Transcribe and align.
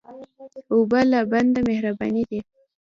اوبه 0.73 0.99
له 1.11 1.19
بنده 1.31 1.59
مهربانې 1.69 2.23
دي. 2.29 2.39